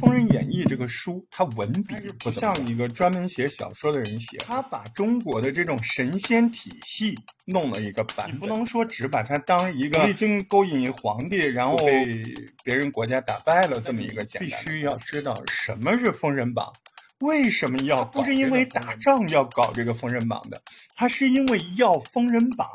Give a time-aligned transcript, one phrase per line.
[0.00, 8.28] 封神演义》这个书，它文笔不像一个专门写小说的人写，他把中国的这种神仙体系弄了一个版。
[8.32, 12.22] 你不能说只把它当一个历经勾引皇帝，然后被
[12.64, 14.48] 别人国家打败了这么一个简单。
[14.48, 16.72] 必须要知道什么是封神榜，
[17.26, 20.60] 为什么要不是因为打仗要搞这个封神榜的，
[20.96, 22.66] 他是因为要封神榜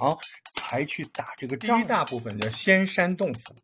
[0.54, 1.82] 才去打这个仗。
[1.82, 3.56] 第一大部分叫仙山洞府，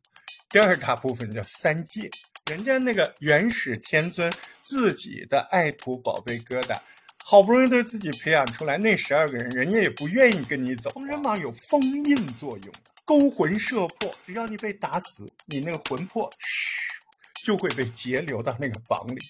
[0.49, 2.09] 第二大部分叫三界。
[2.51, 4.29] 人家那个元始天尊
[4.61, 6.77] 自己的爱徒宝贝疙瘩，
[7.23, 10.89] 好不容易对自己培养出来，那十二个人，人家也不愿意跟你走。
[10.89, 12.73] 封神榜有封印作用，
[13.05, 16.99] 勾魂摄魄，只要你被打死，你那个魂魄嘘
[17.45, 19.21] 就会被截留到那个榜里。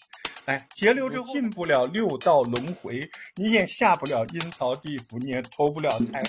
[0.45, 6.23] 哎，截留之后进不了六道轮回，你也下不了阴曹地府，你也投不了胎。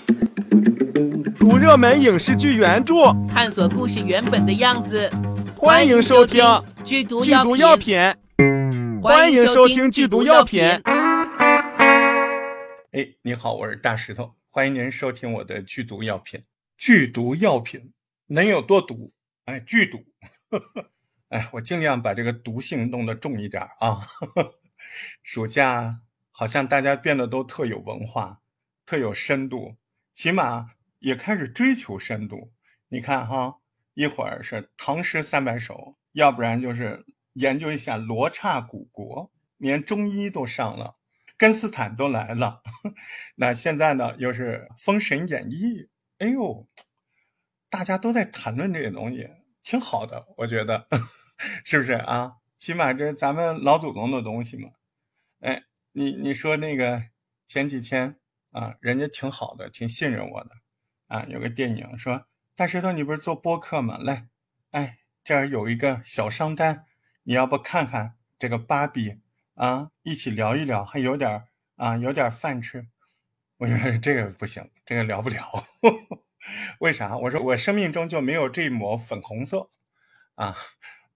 [1.40, 2.94] 读热门影视剧原著，
[3.32, 5.10] 探索故事原本的样子。
[5.62, 6.42] 欢迎收听
[6.82, 7.96] 《剧毒药品》。
[9.00, 10.60] 欢迎收听《剧毒药品》。
[12.90, 16.42] 哎，你好，我是大石头，欢迎您收听我的剧毒药品。
[16.76, 17.92] 剧毒药品
[18.26, 19.12] 能有多毒？
[19.44, 20.04] 哎，剧毒。
[21.30, 24.00] 哎，我尽量把这个毒性弄得重一点啊。
[25.22, 26.00] 暑假
[26.32, 28.40] 好像大家变得都特有文化，
[28.84, 29.76] 特有深度，
[30.12, 32.50] 起码也开始追求深度。
[32.88, 33.58] 你看哈。
[33.94, 37.04] 一会儿是唐诗三百首，要不然就是
[37.34, 40.96] 研究一下罗刹古国，连中医都上了，
[41.36, 42.62] 根斯坦都来了。
[43.36, 45.54] 那现在呢，又是《封神演义》，
[46.18, 46.66] 哎呦，
[47.68, 49.28] 大家都在谈论这些东西，
[49.62, 50.88] 挺好的，我觉得，
[51.64, 52.36] 是不是啊？
[52.56, 54.70] 起码这是咱们老祖宗的东西嘛。
[55.40, 57.02] 哎，你你说那个
[57.46, 58.16] 前几天
[58.52, 60.50] 啊，人家挺好的，挺信任我的
[61.08, 62.26] 啊，有个电影说。
[62.62, 63.98] 大石头，你不是做播客吗？
[63.98, 64.28] 来，
[64.70, 66.84] 哎，这儿有一个小商单，
[67.24, 69.18] 你要不看看这个芭比
[69.54, 69.90] 啊？
[70.04, 72.86] 一起聊一聊，还有点啊，有点饭吃。
[73.56, 75.44] 我说这个不行，这个聊不了。
[76.78, 77.16] 为啥？
[77.16, 79.66] 我说我生命中就没有这一抹粉红色
[80.36, 80.54] 啊。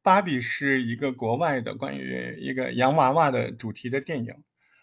[0.03, 4.35] 芭比是一个国外的关于一个洋娃娃的主题的电影，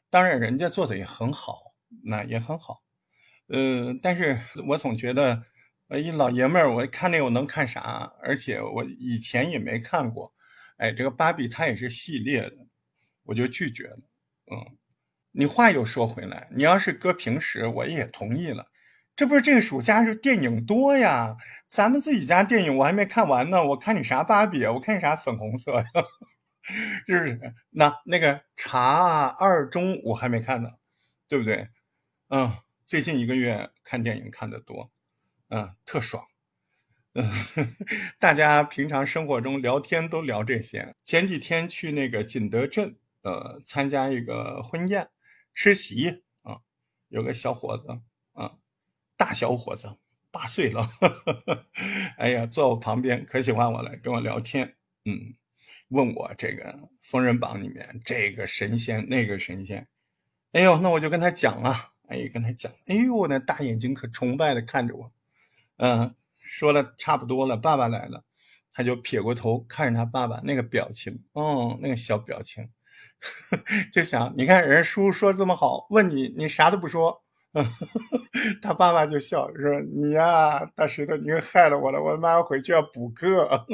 [0.09, 1.73] 当然人家做的也很好，
[2.05, 2.83] 那也很好。
[3.47, 5.43] 呃，但是我总觉得。
[5.99, 8.13] 一老爷们儿，我看那我能看啥？
[8.21, 10.33] 而且我以前也没看过。
[10.77, 12.67] 哎，这个芭比它也是系列的，
[13.23, 13.99] 我就拒绝了。
[14.51, 14.77] 嗯，
[15.31, 18.67] 你话又说回来，你要是搁平时，我也同意了。
[19.15, 21.37] 这不是这个暑假是电影多呀？
[21.69, 24.65] 咱们自己家电影我还没看完呢，我看你啥芭比？
[24.65, 25.85] 我看你啥粉红色呀？
[27.07, 27.53] 是不是？
[27.71, 30.69] 那那个茶二中我还没看呢，
[31.27, 31.67] 对不对？
[32.29, 32.51] 嗯，
[32.87, 34.92] 最近一个月看电影看的多。
[35.53, 36.25] 嗯，特爽。
[37.13, 37.29] 嗯，
[38.17, 40.95] 大家平常生活中聊天都聊这些。
[41.03, 45.09] 前几天去那个景德镇，呃，参加一个婚宴，
[45.53, 46.61] 吃席啊，
[47.09, 48.55] 有个小伙子啊，
[49.15, 49.99] 大小伙子，
[50.31, 50.89] 八岁了，
[52.17, 54.75] 哎呀，坐我旁边可喜欢我了，跟我聊天，
[55.05, 55.35] 嗯，
[55.89, 59.87] 问我这个《封神榜》里面这个神仙那个神仙，
[60.53, 65.11] 哎呦，那我就跟他讲啊，哎，跟他讲，哎呦，那大眼睛可崇拜的看着我。
[65.77, 68.23] 嗯，说了差不多了，爸爸来了，
[68.71, 72.69] 他就撇过头看着他爸爸那个表情，哦，那个小表情，
[73.91, 77.23] 就想你看人叔说这么好，问你你啥都不说，
[78.61, 83.65] 他爸爸就笑说你呀，大石头，你又害了我了，我妈回去要补课，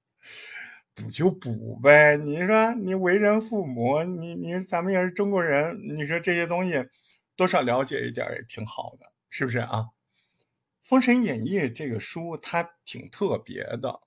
[0.94, 6.84] 补就补呗，你说你为人父母，你你咱们也是中国人，你说这些东西
[7.36, 9.78] 多少了解一点也挺好的，是不是啊？
[10.88, 14.00] 《封神演义》这个书它挺特别的，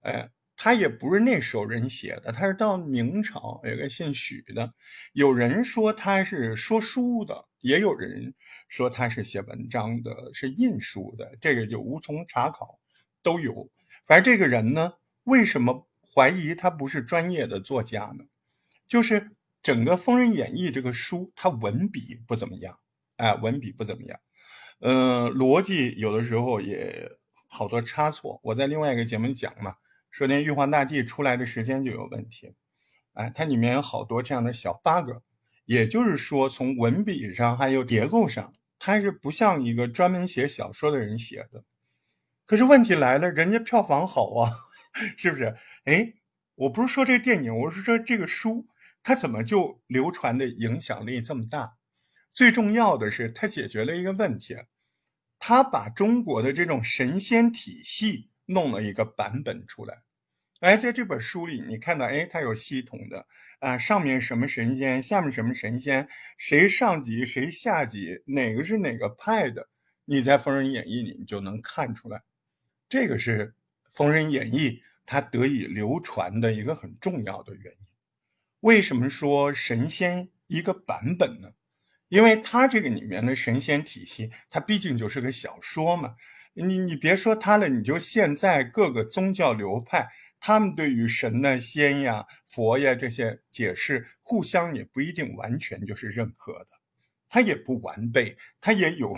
[0.00, 4.74] 哎，它也不是那时候人写的，它是到明朝有个姓许的，
[5.14, 8.34] 有人说他是说书的，也有人
[8.68, 12.78] 说他是写文章的，是印书的，这个就无从查考，
[13.22, 13.70] 都有。
[14.04, 14.92] 反正这个人呢，
[15.24, 18.26] 为什么怀疑他不是专业的作家呢？
[18.86, 19.30] 就是
[19.62, 22.78] 整个《封神演义》这个书，他文笔不怎么样，
[23.16, 24.20] 哎，文笔不怎么样。
[24.80, 27.10] 嗯，逻辑有的时候也
[27.48, 28.40] 好多差错。
[28.42, 29.76] 我在另外一个节目讲嘛，
[30.10, 32.54] 说连玉皇大帝出来的时间就有问题，
[33.14, 35.22] 哎，它里面有好多这样的小 bug。
[35.64, 41.64] 也就是说，从文笔上还有结构上，它是不像一个专门写小说的人写的。
[42.44, 44.52] 可是问题来了，人家票房好啊，
[45.18, 45.56] 是不是？
[45.84, 46.14] 哎，
[46.54, 48.68] 我不是说这个电影，我是说这个书，
[49.02, 51.76] 它怎么就流传的影响力这么大？
[52.36, 54.54] 最重要的是，他解决了一个问题，
[55.38, 60.02] 他把中国的这种神仙体系弄了一个版本出来。
[60.60, 63.26] 哎，在这本书里，你看到，哎，它有系统的
[63.60, 66.06] 啊，上面什么神仙，下面什么神仙，
[66.36, 69.70] 谁上级谁下级，哪个是哪个派的，
[70.04, 72.22] 你在《封神演义》里你就能看出来。
[72.86, 73.48] 这个是
[73.96, 74.70] 《封神演义》
[75.06, 77.80] 它得以流传的一个很重要的原因。
[78.60, 81.52] 为什么说神仙一个版本呢？
[82.08, 86.14] 因为它这个里面的神仙体系，它毕竟就是个小说嘛。
[86.54, 90.08] 你你别说它了，你就现在各个宗教流派。
[90.38, 96.66] 他们对于神呐、仙呀、佛呀这些解释，互相也不一定完全就是认可的，
[97.28, 99.16] 它也不完备，它也有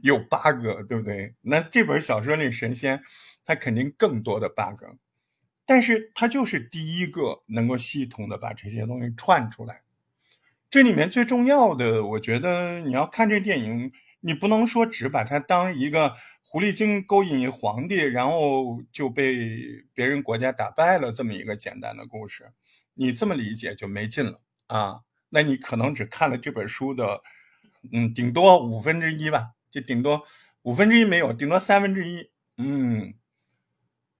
[0.00, 1.34] 有 bug，对不对？
[1.42, 3.02] 那这本小说里神仙，
[3.44, 4.84] 它肯定更多的 bug，
[5.66, 9.82] 但是它就是第一个能够系统的把这些东西串出来。
[10.70, 13.90] 这里面最重要的，我觉得你要看这电影，
[14.20, 16.14] 你不能说只把它当一个。
[16.52, 19.56] 狐狸精勾引皇帝，然后就被
[19.94, 22.50] 别人国家打败了，这么一个简单的故事，
[22.94, 25.02] 你这么理解就没劲了啊！
[25.28, 27.22] 那你可能只看了这本书的，
[27.92, 30.24] 嗯，顶多五分之一吧，就顶多
[30.62, 32.30] 五分之一没有，顶多三分之一。
[32.56, 33.14] 嗯，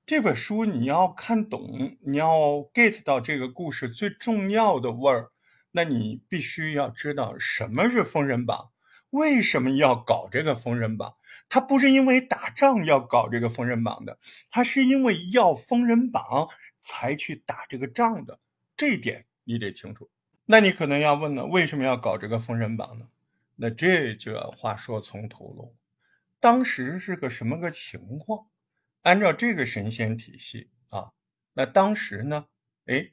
[0.06, 2.38] 这本书你要看懂，你要
[2.72, 5.32] get 到这个故事最重要的味儿，
[5.72, 8.70] 那你必须要知道什么是封神榜。
[9.10, 11.16] 为什么要搞这个封神榜？
[11.48, 14.18] 他不是因为打仗要搞这个封神榜的，
[14.50, 18.38] 他是因为要封神榜才去打这个仗的。
[18.76, 20.08] 这一点你得清楚。
[20.46, 23.08] 那你可能要问了，为什么要搞这个封神榜呢？
[23.56, 25.74] 那这就要话说从头喽。
[26.38, 28.46] 当时是个什么个情况？
[29.02, 31.10] 按照这个神仙体系啊，
[31.54, 32.46] 那当时呢？
[32.86, 33.10] 哎，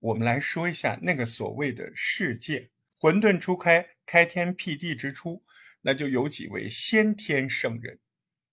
[0.00, 2.70] 我们来说一下那个所谓的世界。
[2.96, 5.42] 混沌初开，开天辟地之初，
[5.82, 7.98] 那就有几位先天圣人，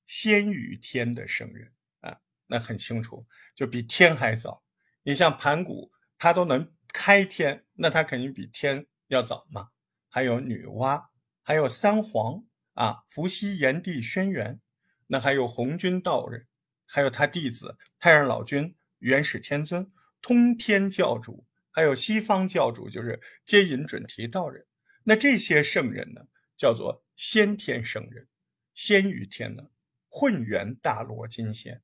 [0.06, 4.64] 先于天的圣人啊，那很清楚，就比天还早。
[5.04, 9.70] 你像盘古，他都能开天，那他肯定比天要早嘛。
[10.10, 11.08] 还有女娲，
[11.44, 14.60] 还有三皇啊，伏羲、炎帝、轩辕，
[15.08, 16.48] 那还有红军道人，
[16.86, 19.92] 还有他弟子太上老君、元始天尊、
[20.28, 21.46] 通天教主。
[21.72, 24.66] 还有西方教主，就是接引准提道人。
[25.04, 26.22] 那这些圣人呢，
[26.58, 28.28] 叫做先天圣人，
[28.74, 29.70] 先于天呢，
[30.10, 31.82] 混元大罗金仙。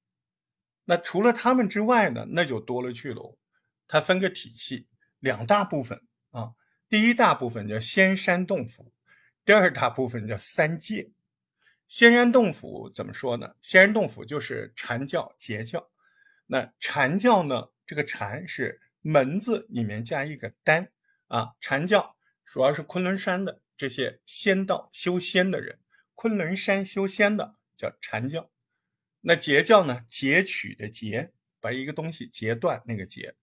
[0.84, 3.38] 那除了他们之外呢，那就多了去了。
[3.88, 6.54] 它分个体系，两大部分啊。
[6.90, 8.92] 第一大部分叫仙山洞府，
[9.46, 11.14] 第二大部分叫三界。
[11.88, 13.56] 仙山洞府怎么说呢？
[13.62, 15.92] 仙山洞府就是禅教、截教。
[16.48, 18.82] 那禅教呢，这个禅是。
[19.06, 20.90] 门字里面加一个丹
[21.28, 25.78] 啊，禅教主要是昆仑山的这些仙道修仙的人，
[26.16, 28.50] 昆仑山修仙的叫禅教。
[29.20, 30.06] 那截教呢？
[30.08, 33.36] 截取的截，把一个东西截断那个截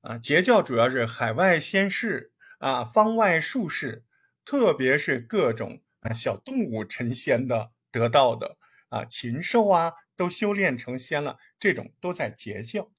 [0.00, 0.18] 啊。
[0.18, 4.02] 截教主要是海外仙士啊，方外术士，
[4.44, 8.58] 特别是各种啊小动物成仙的得道的
[8.88, 12.90] 啊，禽兽啊都修炼成仙了，这种都在截教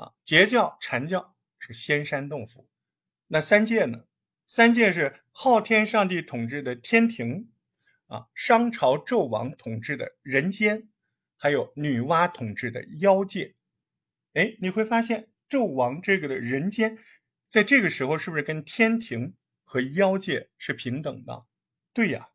[0.00, 0.12] 啊。
[0.24, 1.36] 截教、禅教。
[1.62, 2.70] 是仙山洞府，
[3.26, 4.06] 那三界呢？
[4.46, 7.50] 三界是昊天上帝统治的天庭，
[8.06, 10.88] 啊，商朝纣王统治的人间，
[11.36, 13.56] 还有女娲统治的妖界。
[14.32, 16.96] 哎，你会发现纣王这个的人间，
[17.50, 21.46] 在这个时候是不是跟天庭和妖界是平等的？
[21.92, 22.30] 对呀，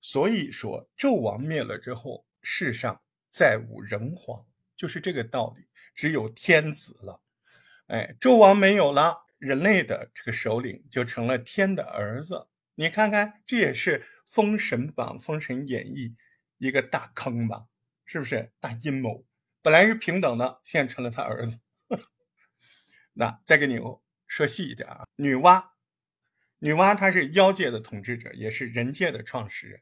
[0.00, 5.66] 所以说纣王灭了之后，世上再无人皇，就是这个道理，
[5.96, 7.20] 只有天子了。
[7.88, 12.46] 哎，纣王没有了，人类的这个首领就成了天的儿子。
[12.74, 16.08] 你看看，这也是《封神榜》《封神演义》
[16.58, 17.66] 一个大坑吧？
[18.04, 19.24] 是不是大阴谋？
[19.62, 21.58] 本来是平等的，现在成了他儿子。
[23.14, 23.80] 那再给你
[24.26, 25.70] 说细一点啊，女娲，
[26.58, 29.80] 女娲她是妖界的统治者，也是人界的创始人。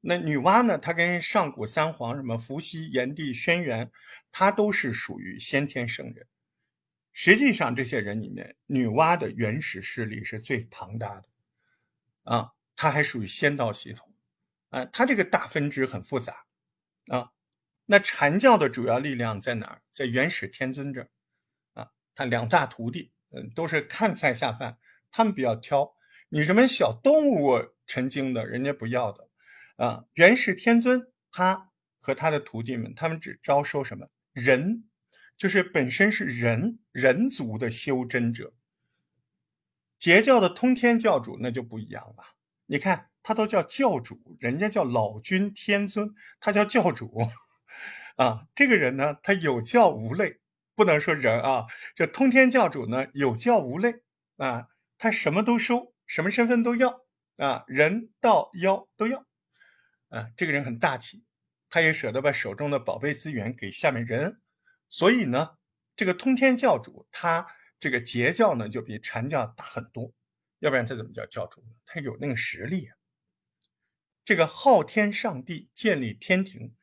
[0.00, 0.78] 那女娲呢？
[0.78, 3.90] 她跟上古三皇什么伏羲、炎帝、轩辕，
[4.32, 6.26] 她都是属于先天圣人。
[7.12, 11.28] 实际上，这些人里面，女娲的原始势力是最庞大的，
[12.22, 14.14] 啊，她还属于仙道系统，
[14.70, 16.46] 啊，她这个大分支很复杂，
[17.08, 17.30] 啊，
[17.86, 19.82] 那禅教的主要力量在哪儿？
[19.90, 21.10] 在元始天尊这儿，
[21.74, 24.78] 啊，他两大徒弟，嗯，都是看菜下饭，
[25.10, 25.92] 他们比较挑，
[26.28, 29.28] 你什么小动物成精的，人家不要的，
[29.80, 34.84] 啊，元始天尊他和他的徒弟们，他们只招收什么人。
[35.38, 38.52] 就是本身是人人族的修真者，
[39.98, 42.36] 截教的通天教主那就不一样了。
[42.66, 47.26] 你看他都叫教主，人家叫老君天尊，他叫教主
[48.16, 48.48] 啊。
[48.54, 50.40] 这个人呢，他有教无类
[50.74, 54.02] 不能说人啊，这通天教主呢有教无类
[54.36, 54.68] 啊，
[54.98, 57.00] 他什么都收，什么身份都要
[57.38, 59.24] 啊，人道妖都要
[60.10, 61.24] 啊，这个人很大气，
[61.70, 64.40] 他也舍得把手中的宝贝资源给下面人，
[64.88, 65.56] 所以呢，
[65.96, 67.46] 这个通天教主他
[67.80, 70.12] 这个截教呢就比禅教大很多，
[70.58, 71.68] 要不然他怎么叫教主呢？
[71.86, 72.96] 他有那个实力啊。
[74.24, 76.74] 这个昊天上帝建立天庭，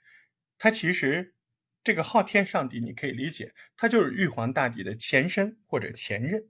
[0.58, 1.36] 他其实。
[1.84, 6.50] 这个昊天上帝，你可以理解，他就是玉皇大帝的前身或者前任，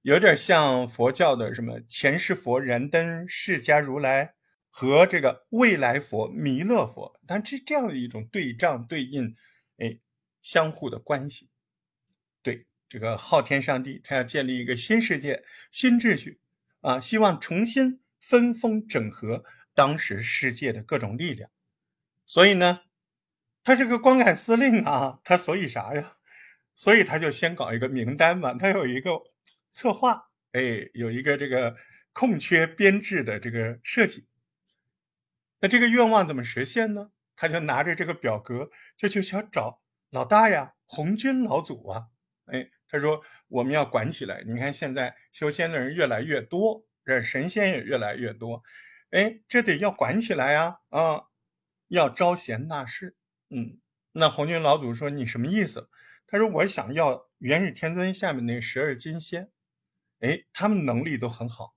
[0.00, 4.34] 有点像佛教的什么前世佛燃灯释迦如来
[4.74, 9.36] 和这个未来佛弥勒佛，但这这样的一种对仗对应，
[9.76, 10.00] 哎，
[10.40, 11.50] 相互的关系。
[12.42, 16.40] 对这个昊天上帝，他要建立一个新世界、新秩序
[16.80, 21.50] 啊，希望重新分封整合当时世界的各种力量，
[22.24, 22.80] 所以呢。
[23.64, 26.14] 他这个光杆司令啊，他所以啥呀？
[26.74, 29.12] 所以他就先搞一个名单嘛，他有一个
[29.70, 31.76] 策划，哎，有一个这个
[32.12, 34.26] 空缺编制的这个设计。
[35.62, 37.12] 那这个愿望怎么实现呢？
[37.36, 42.08] 他就拿着这个表格，就去想找老大呀，红军老祖啊，
[42.46, 44.42] 哎，他说我们要管起来。
[44.44, 48.64] 你看现在修仙的人越来越多，这神仙也越来越多，
[49.10, 51.22] 哎，这得要管起来呀，啊，
[51.86, 53.16] 要招贤纳士。
[53.48, 53.78] 嗯，
[54.10, 55.88] 那红军老祖说你什么意思？
[56.26, 59.52] 他说我想要元始天尊下面那十二金仙，
[60.18, 61.76] 哎，他们能力都很好。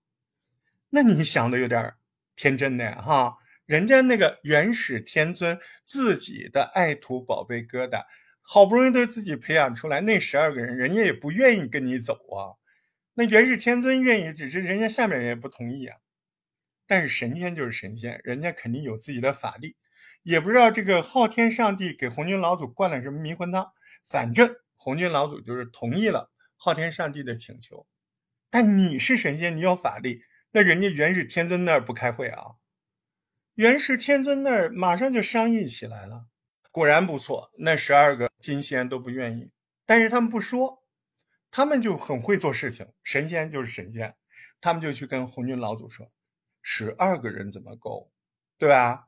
[0.90, 1.94] 那你想的有点
[2.36, 8.04] 天真呢，哈，人家那个元始天尊自己的爱徒宝贝疙瘩，
[8.42, 12.62] 好不容易都自己培养出来那十二个人，人家也不愿意跟你走啊。
[13.16, 15.98] 那元始天尊愿意，只是人家下面人也不同意啊。
[16.86, 19.76] 但是神仙就是神仙，人家肯定有自己的法力。
[20.22, 23.72] 也不知道这个昊天上帝给红军老祖灌了什么迷魂汤，
[24.06, 27.88] 反正红军老祖就是同意了昊天上帝的请求。
[28.52, 32.44] 但你是神仙，你有法力，那人家元始天尊那儿不开会啊？
[33.56, 36.28] 元始天尊那儿马上就商议起来了。
[36.72, 39.50] 果然不错，那十二个金仙都不愿意，
[39.86, 40.84] 但是他们不说，
[41.52, 42.86] 他们就很会做事情。
[43.02, 44.16] 神仙就是神仙，
[44.60, 46.12] 他们就去跟红军老祖说
[46.62, 48.12] ：“十二个人怎么够？
[48.58, 49.08] 对吧？”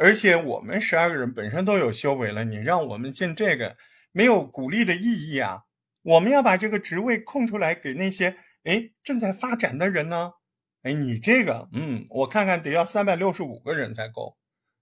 [0.00, 3.76] 而且我们十二个人本身都有修为了，你让我们进这个
[4.12, 5.64] 没有鼓励的意义啊！
[6.02, 10.34] 我们要把这个职位空出来给那些哎正在发展的人呢。
[10.82, 14.38] 哎，你这个嗯，我看看得要三百六十五个人才够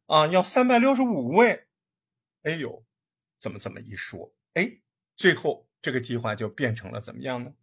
[0.07, 1.67] 啊，要三百六十五位。
[2.43, 2.85] 哎呦，
[3.39, 4.33] 怎么怎么一说？
[4.55, 4.79] 哎，
[5.17, 7.55] 最后这个计划就变成了怎么样呢？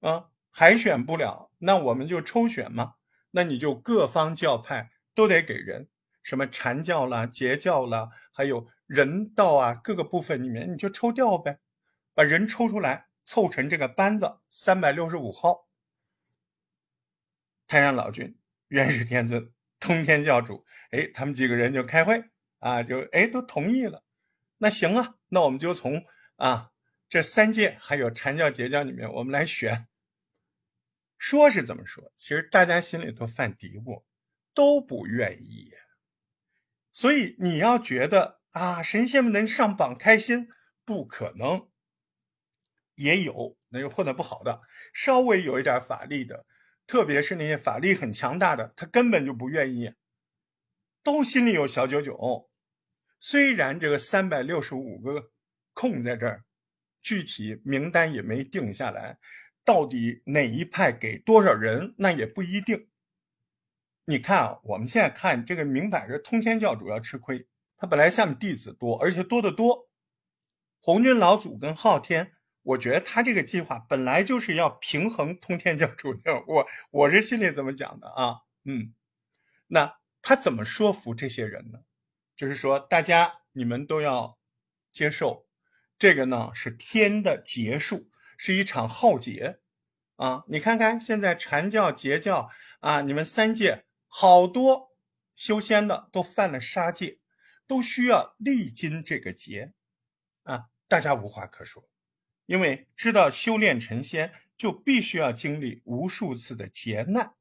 [0.00, 2.94] 啊，海选不了，那我们就抽选嘛。
[3.30, 5.88] 那你就各方教派都得给人。
[6.22, 11.60] 什么禅教啦、截教啦，还有人道啊，各个部分里面你就抽调呗，
[12.12, 15.69] 把人抽出来，凑成这个班子三百六十五号。
[17.70, 18.36] 太上老君、
[18.66, 22.24] 元始天尊、通天教主，哎，他们几个人就开会
[22.58, 24.02] 啊，就哎都同意了。
[24.58, 26.72] 那行啊，那我们就从啊
[27.08, 29.86] 这三界还有禅教、截教里面，我们来选。
[31.16, 34.02] 说是这么说，其实大家心里都犯嘀咕，
[34.52, 35.72] 都不愿意。
[36.90, 40.48] 所以你要觉得啊，神仙们能上榜开心，
[40.84, 41.68] 不可能。
[42.96, 44.60] 也有那就混得不好的，
[44.92, 46.46] 稍微有一点法力的，
[46.90, 49.94] 特别是那些法力很强大的，他根本就不愿意，
[51.04, 52.50] 都心里有小九九。
[53.20, 55.30] 虽然这个三百六十五个
[55.72, 56.44] 空在这儿，
[57.00, 59.20] 具体名单也没定下来，
[59.64, 62.88] 到底哪一派给多少人，那也不一定。
[64.06, 67.46] 你看啊，我们现在看这个，明摆着通天教主要吃亏。
[67.76, 69.88] 他本来下面弟子多，而且多得多。
[70.80, 76.42] 红军老祖跟昊天，我觉得他这个计划本来就是要平衡通天教主的。
[76.46, 78.94] 我我是心里这么讲的啊，嗯。
[79.66, 81.80] 那他怎么说服这些人呢？
[82.36, 84.38] 就是说，大家你们都要
[84.92, 85.46] 接受
[85.98, 89.60] 这个呢，是天的劫数，是一场浩劫
[90.16, 90.44] 啊！
[90.48, 92.50] 你看看现在禅教、截教
[92.80, 93.84] 啊，你们三界。
[94.12, 94.96] 好多
[95.36, 97.20] 修仙的都犯了杀戒，
[97.68, 99.72] 都需要历经这个劫
[100.42, 100.64] 啊！
[100.88, 101.89] 大家无话可说，
[102.50, 107.34] 因为知道修炼成仙就必须要经历无数次的劫难。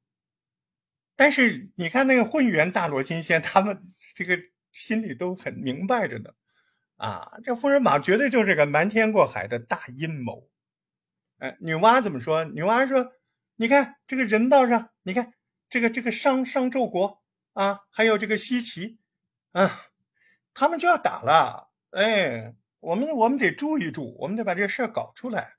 [1.16, 3.82] 但是你看那个混元大罗金仙，他们
[4.14, 4.38] 这个
[4.72, 6.30] 心里都很明白着呢。
[6.98, 10.48] 啊，这封神榜绝对就是个瞒天过海的大阴谋。
[11.40, 12.44] 哎，女娲怎么说？
[12.44, 13.12] 女娲说
[13.58, 15.34] ：“你看这个人道上，你看。”
[15.70, 17.22] 这个这个商商纣国
[17.54, 18.98] 啊，还有这个西岐
[19.52, 19.86] 啊，
[20.56, 21.70] 他们就要打了。
[21.92, 25.56] 哎，我们我们得住一住，我们得把这事儿搞出来。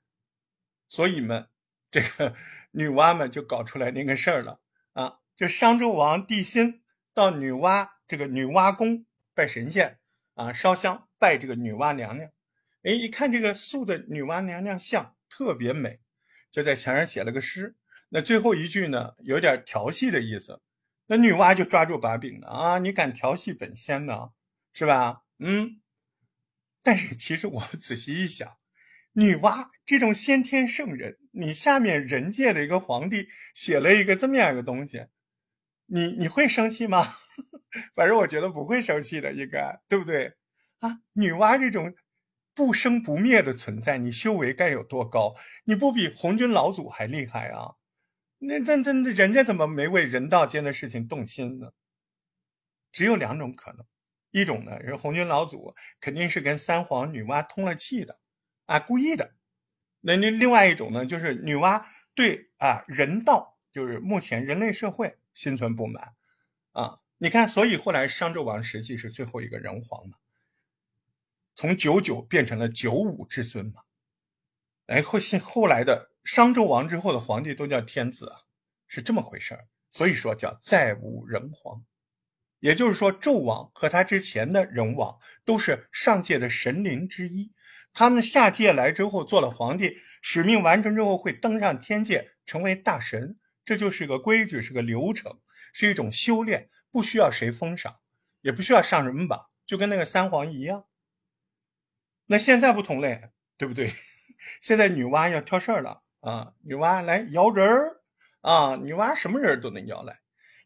[0.87, 1.47] 所以们，
[1.89, 2.33] 这个
[2.71, 4.59] 女娲们就搞出来那个事儿了
[4.93, 5.19] 啊！
[5.35, 6.81] 就商纣王帝辛
[7.13, 9.99] 到女娲这个女娲宫拜神仙
[10.35, 12.29] 啊，烧香拜这个女娲娘娘。
[12.83, 15.99] 哎，一看这个塑的女娲娘娘像特别美，
[16.49, 17.75] 就在墙上写了个诗。
[18.09, 20.61] 那最后一句呢，有点调戏的意思。
[21.07, 22.79] 那女娲就抓住把柄了啊！
[22.79, 24.29] 你敢调戏本仙呢，
[24.73, 25.23] 是吧？
[25.39, 25.80] 嗯。
[26.83, 28.57] 但是其实我们仔细一想。
[29.13, 35.07] 女娲这种先天圣人，你下面人界的一个皇帝写了一个这么样一个东西，
[35.85, 37.05] 你你会生气吗？
[37.93, 40.33] 反正我觉得不会生气的，应该对不对？
[40.79, 41.93] 啊，女娲这种
[42.55, 45.35] 不生不灭的存在，你修为该有多高？
[45.65, 47.75] 你不比红军老祖还厉害啊？
[48.39, 51.71] 那那那人家怎么没为人道间的事情动心呢？
[52.93, 53.85] 只有两种可能，
[54.31, 58.19] 一种呢是红军老祖肯定是跟三皇女娲通了气的。
[58.65, 59.35] 啊，故意的。
[59.99, 61.85] 那那另外一种呢，就是女娲
[62.15, 66.15] 对啊人道，就是目前人类社会心存不满
[66.71, 66.99] 啊。
[67.17, 70.17] 你看，所以后来商纣王实际是最后一个人皇嘛，
[71.53, 73.83] 从九九变成了九五至尊嘛。
[74.87, 78.31] 哎，后现后来的商纣王之后的皇帝都叫天子，
[78.87, 79.67] 是这么回事。
[79.91, 81.83] 所以说叫再无人皇，
[82.61, 87.51] 也就是说纣王和他之前的人王都是上界的神灵之一。
[87.91, 95.41] 他们下界来之后做了皇帝，使命完成之后会登上天界成为大神，这就是个规矩，是个流程，
[95.73, 97.95] 是一种修炼，不需要谁封赏，
[98.41, 100.85] 也不需要上什么榜，就跟那个三皇一样。
[102.27, 103.91] 那现在不同嘞，对不对？
[104.61, 106.53] 现在女娲要挑事儿了啊！
[106.63, 108.01] 女娲来摇人儿
[108.41, 108.75] 啊！
[108.77, 110.21] 女娲什么人都能摇来，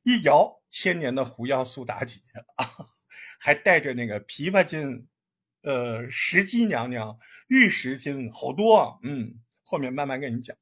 [0.05, 2.21] 一摇千年的狐妖苏妲己
[2.55, 2.65] 啊，
[3.39, 5.07] 还带着那个琵琶精。
[5.61, 10.55] 呃，石矶娘娘、玉石精好多，嗯，后面慢慢跟你讲。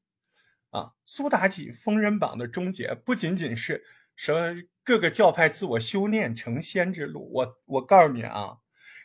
[0.69, 3.84] 啊，苏妲己封神榜的终结不仅仅是
[4.15, 8.60] 什么各个教派自我修炼成仙之路，我我告诉你啊，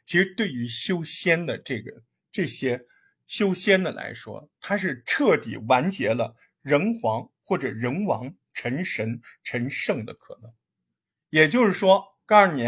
[0.06, 2.86] 其实对于修仙的这个这些
[3.26, 10.52] 修仙的来说，它是彻底完结了人皇或者人王成神成圣的可能。
[11.30, 12.66] 也就是说，告诉你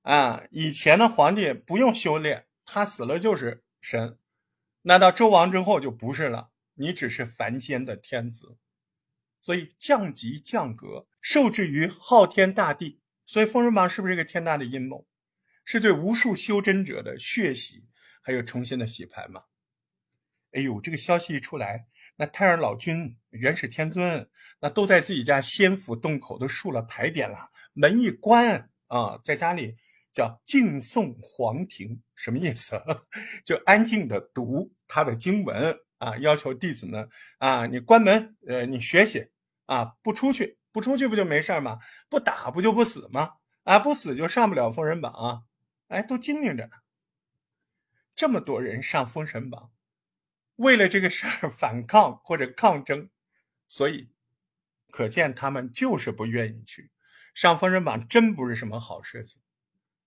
[0.00, 2.48] 啊，以前的皇帝不用修炼。
[2.64, 4.18] 他死了就是神，
[4.82, 8.56] 那到周王之后就不是了，你只是凡间的天子，
[9.40, 13.00] 所以降级降格，受制于昊天大帝。
[13.24, 15.06] 所以封神榜是不是一个天大的阴谋？
[15.64, 17.86] 是对无数修真者的血洗，
[18.22, 19.44] 还有重新的洗牌吗？
[20.50, 24.28] 哎呦，这个消息一出来，那太上老君、元始天尊，
[24.60, 29.76] 那都在自己家仙府洞口都竖了牌匾了，门一关啊，在家里。
[30.14, 32.78] 叫敬诵皇庭，什么意思？
[33.46, 39.30] 就安静的读他的经文啊，要求弟子呢啊，你关门，呃，你学习
[39.64, 41.78] 啊，不出去，不出去不就没事吗？
[42.10, 43.36] 不打不就不死吗？
[43.64, 45.42] 啊，不死就上不了封神榜啊！
[45.88, 46.72] 哎，都精明着呢。
[48.14, 49.70] 这么多人上封神榜，
[50.62, 53.10] 为了这个事儿反抗或者抗争，
[53.66, 54.12] 所以
[54.90, 56.92] 可见他们就是不愿意去
[57.34, 59.40] 上封神榜，真不是什么好事情。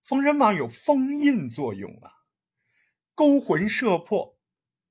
[0.02, 2.10] 封神榜有封印作用啊，
[3.14, 4.38] 勾魂摄魄，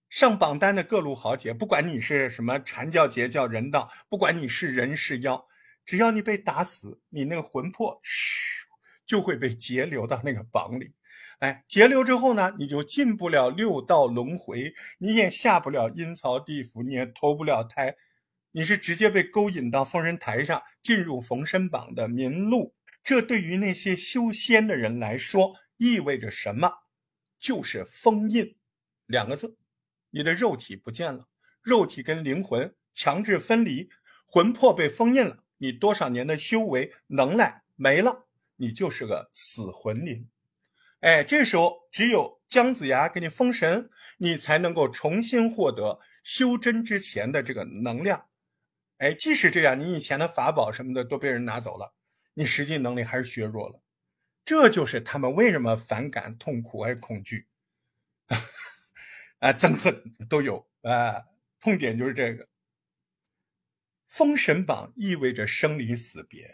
[0.08, 5.48] 上榜单的各路豪杰，不管你是什么禅教、截教、人道，不管你是人是妖，
[5.84, 8.68] 只要你被打死，你那个魂魄嘘
[9.08, 10.94] 就会被截留到那个榜里。
[11.46, 17.98] 哎，截流之后呢，你就进不了六道轮回，你也下不了阴曹地府，你也投不了胎，
[18.50, 22.74] 你是直接被勾引到封神台上，进入封神榜的名录。
[23.04, 26.72] 这对于那些修仙的人来说意味着什么？
[27.40, 28.56] 就是封印
[29.06, 29.56] 两个字，
[30.10, 31.28] 你的肉体不见了，
[31.62, 33.92] 肉体跟灵魂强制分离，
[34.26, 40.28] 魂魄被封印了，你多少年的修为能耐没了，你就是个死魂灵。
[41.06, 48.28] 哎，这时候只有姜子牙给你封神，你才能够重新获得修真之前的这个能量。
[48.98, 51.94] 哎，即使这样，你以前的法宝什么的都被人拿走了。
[52.34, 53.84] 你实际能力还是削弱了，
[54.46, 57.46] 这就是他们为什么反感、痛苦还恐惧，
[59.38, 61.22] 啊，憎恨都有啊。
[61.60, 62.48] 痛点就是这个。
[64.08, 66.50] 封神榜意味着生离死别，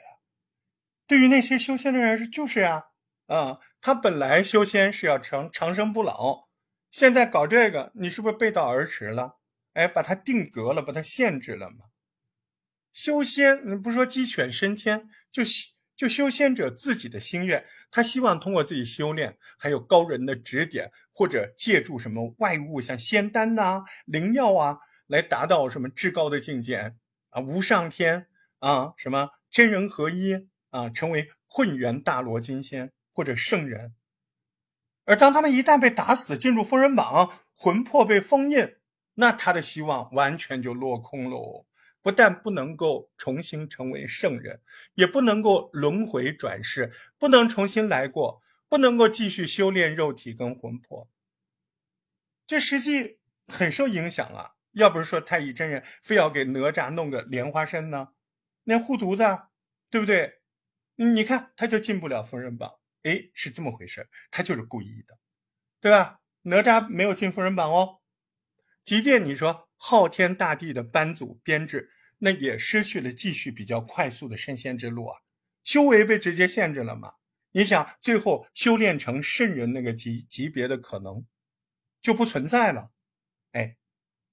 [1.08, 2.91] 对于那些修仙的人是就是啊，
[3.32, 6.50] 啊，他本来修仙是要长长生不老，
[6.92, 9.38] 现在搞这个，你是不是背道而驰了？
[9.72, 11.86] 哎，把它定格了，把它限制了嘛？
[12.92, 15.44] 修仙，你不说鸡犬升天，就
[15.96, 26.96] 就修仙者自己的心愿，他希望通过自己修炼，还有高人的指点，或者借助什么外物，像仙丹呐、灵药啊，来达到什么至高的境界
[27.30, 28.28] 啊，无上天
[28.60, 33.94] 啊，什么天人合一啊，成为混元大罗金仙或者圣人。
[35.06, 38.76] 而当他们一旦被打死，进入封神榜，魂魄被封印，
[39.16, 41.66] 那他的希望完全就落空喽。
[42.04, 44.62] 不但不能够重新成为圣人，
[44.96, 51.08] 也不能够轮回转世，不能重新来过，不能够继续修炼肉体跟魂魄。
[52.48, 54.56] 这实际很受影响啊！
[54.72, 58.10] 要不是说太乙真人非要给哪吒弄个莲花身呢，
[58.64, 59.24] 那护犊子，
[59.92, 60.42] 对不对？
[60.96, 62.81] 你看他就进不了封神榜。
[63.04, 65.18] 哎，是这么回事，他就是故意的，
[65.80, 66.20] 对吧？
[66.44, 68.00] 哪吒没有进封神榜哦。
[68.84, 75.20] 即便你说昊天大帝的班组编制，那也失去了继续比较快速的升仙之路啊，
[75.64, 77.14] 修为被直接限制了嘛。
[77.52, 81.26] 你想，最后修炼成圣人那个级级别的可能
[82.02, 82.92] 就不存在了。
[83.52, 83.78] 哎，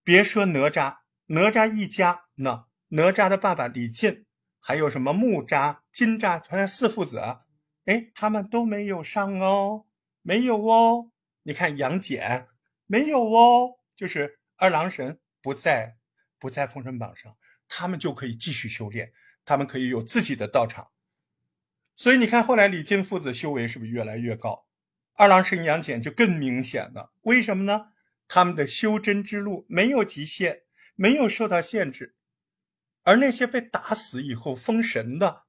[0.02, 4.24] 别说哪吒，哪吒一家，那哪吒的爸爸李靖，
[4.61, 7.20] 还有什么木吒、金吒，他四父子。
[7.88, 9.87] 哎，他们都没有上哦，
[10.20, 11.11] 没有哦。
[11.42, 12.46] 你看杨戬
[12.85, 15.96] 没有哦，就是二郎神不在，
[16.38, 19.14] 不在封神榜上，他们就可以继续修炼，
[19.46, 20.90] 他们可以有自己的道场。
[21.96, 24.66] 所以你看，后来李靖父子修为是不是越来越高？
[25.14, 27.14] 二郎神杨戬就更明显了。
[27.22, 27.92] 为什么呢？
[28.29, 32.14] 他们的修真之路没有极限，没有受到限制，
[33.03, 35.47] 而那些被打死以后封神的。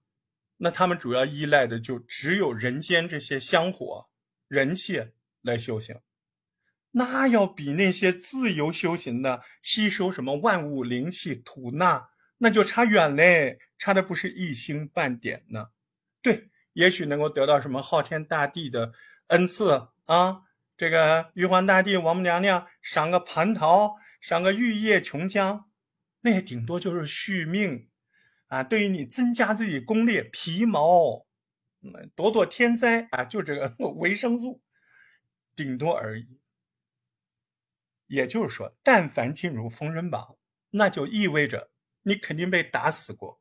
[0.62, 4.10] 那他们主要依赖的就只有人间这些香火、
[4.48, 6.02] 人气来修行，
[6.92, 15.70] 那要比那些自由修行的吸收什么万物灵气吐纳，那就差远嘞，差的不是一星半点呢。
[16.22, 18.92] 对，也许能够得到什么昊天大帝的
[19.28, 20.42] 恩赐啊，
[20.76, 25.64] 这个玉皇大帝、王母娘娘赏个蟠桃，赏个玉液琼浆，
[26.22, 27.89] 那也顶多就是续命。
[28.50, 31.26] 啊，对于你增加自己功力、皮毛，
[32.16, 34.62] 躲躲天灾啊，就这个 维生素，
[35.56, 36.40] 顶多而已。
[38.08, 40.36] 也就是说，但凡进入封神榜，
[40.72, 41.72] 那就意味着
[42.04, 43.40] 你肯定被打死过，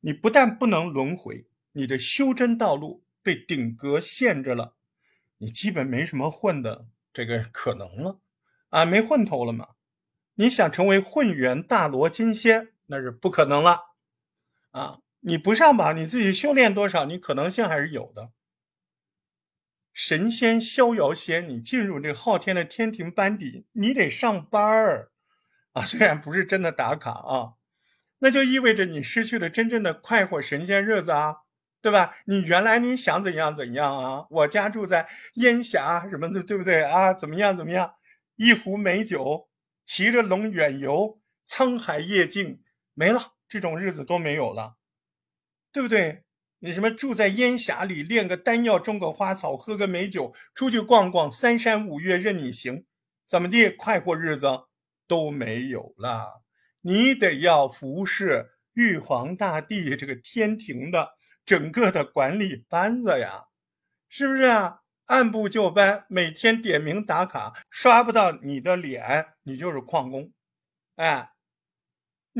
[0.00, 4.74] 你不但不能轮回，你的修真道路被顶格限制了，
[5.38, 8.20] 你基本没什么混的这个可能了
[8.70, 9.68] 啊，没混头了嘛。
[10.34, 13.89] 你想成为混元大罗金仙，那是不可能了。
[14.70, 18.30] 啊，你不上榜，你自己修炼多少，你可能性还是有的。
[19.92, 25.10] 神仙逍遥仙，你进入这昊天的天庭班底，你得上班儿
[25.72, 27.54] 啊，虽然不是真的打卡啊，
[28.20, 31.38] 那就意味着你失去了真正的快活神仙日子啊，
[31.82, 32.16] 对吧？
[32.26, 34.26] 你原来你想怎样怎样啊？
[34.30, 37.12] 我家住在烟霞什么的，对不对啊？
[37.12, 37.94] 怎么样怎么样？
[38.36, 39.48] 一壶美酒，
[39.84, 42.62] 骑着龙远游，沧海夜静，
[42.94, 43.34] 没了。
[43.50, 44.76] 这种日子都没有了，
[45.72, 46.22] 对不对？
[46.60, 52.86] 你什么住在烟霞里炼个丹药，种个花草，喝个美酒，出去逛逛，三山五岳任你行，
[53.26, 54.46] 怎么地快活日子
[55.08, 56.42] 都没有了。
[56.82, 61.10] 你得要服侍玉皇大帝这个天庭的
[61.44, 63.46] 整个的管理班子呀，
[64.08, 64.82] 是不是啊？
[65.06, 70.32] 按部就班，每天点名打卡，刷不到你的脸，你就是旷工，
[70.94, 71.32] 哎。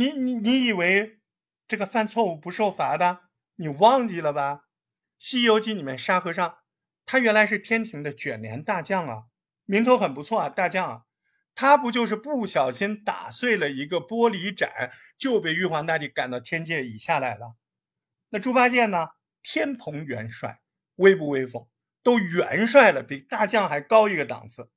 [0.01, 1.21] 你你你以为
[1.69, 3.25] 这个犯错误不受罚的？
[3.57, 4.55] 你忘记了吧？
[5.19, 6.57] 《西游记》里面沙和尚，
[7.05, 9.25] 他原来是天庭的卷帘大将啊，
[9.67, 11.03] 名头很不错啊，大将啊。
[11.55, 17.57] 他不就是不小心打碎了一个玻璃盏，就被玉皇大帝赶到天界以下来了？
[18.31, 19.09] 那猪八戒呢？
[19.43, 20.63] 天蓬元帅，
[20.95, 21.69] 威不威风？
[22.03, 24.71] 都元帅了，比大将还高一个档次。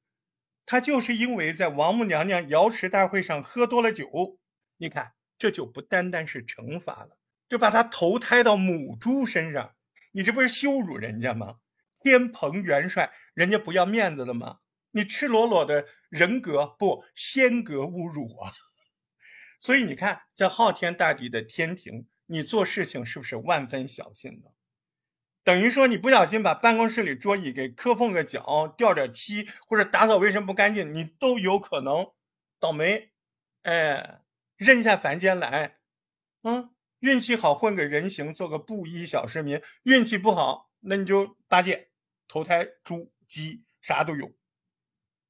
[0.66, 4.38] 他就是因为在王母娘娘瑶池大会上喝多了酒。
[4.78, 9.76] 你看，这就不单单是惩罚了，就把他投胎到母猪身上，
[10.12, 11.58] 你这不是羞辱人家吗？
[12.00, 14.60] 天蓬元帅，人家不要面子了吗？
[14.92, 18.52] 你赤裸裸的人格不仙格侮辱啊！
[19.60, 24.52] 所以你看，在昊天大帝的天庭，你做事情是不是万分小心的？
[25.44, 32.12] 等于说，你不小心把办公室里桌椅给磕碰个脚，掉点漆，或者打扫卫生不干净，你都有可能
[32.60, 33.12] 倒霉。
[33.64, 34.23] 哎。
[34.56, 35.78] 认下凡间来，
[36.44, 41.90] 嗯，运气好混个人形，做个布衣小市民；运气不好，那你就八戒
[42.28, 44.32] 投胎猪鸡啥都有，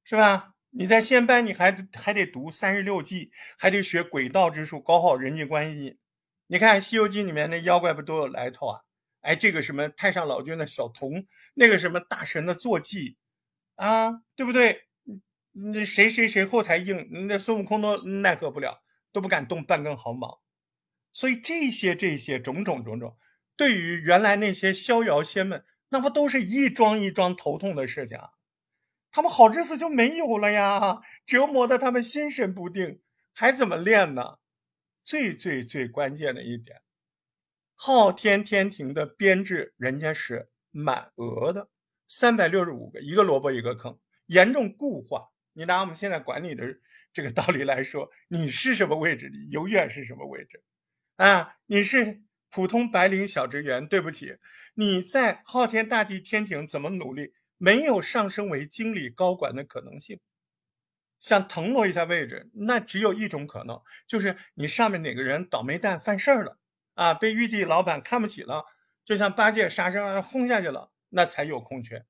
[0.04, 0.54] 是吧？
[0.70, 5.98] 你在仙班，你还还得读三十六计，还得学鬼道之术，搞好人际关系。
[6.48, 8.80] 你看《西游记》里面那妖怪不都有来头啊？
[9.20, 13.16] 哎，这个什么太上老君的小童，那个什么大神的坐骑，
[13.76, 14.82] 啊，对不对？
[15.52, 18.83] 那谁谁谁后台硬，那孙悟空都奈何不了，
[19.14, 20.42] 都不敢动半根毫毛。
[21.12, 23.16] 所以这些这些种种种种，
[23.56, 28.30] 对于原来那些逍遥仙们，那不都是一桩一桩头痛的事情啊？
[29.12, 33.00] 他们好日子就没有了呀，折磨的他们心神不定，
[33.32, 34.38] 还怎么练呢？
[35.04, 36.82] 最最最关键的一点，
[37.74, 41.68] 昊天天庭的编制，人家是满额的，
[42.08, 45.30] 三百六十五个，一个萝卜一个坑，严重固化。
[45.52, 46.64] 你拿我们现在管理的
[47.14, 50.62] 这个道理来说，你是什么位置，你永远是什么位置。
[51.14, 54.36] 啊，你是普通白领小职员，对不起，
[54.74, 60.18] 你在昊天大帝天庭怎么努力，没有上升为经理高管的可能性。
[61.20, 66.58] 想腾挪一下位置，那只有一种可能，就是你上面哪个人倒霉蛋犯事儿了
[66.94, 68.64] 啊，被玉帝老板看不起了，
[69.04, 72.04] 就像八戒杀生轰下去了，那才有空缺。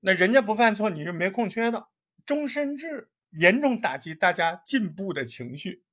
[0.00, 1.88] 那人家不犯错，你是没空缺的。
[2.24, 5.84] 终身制严重打击大家进步的情绪。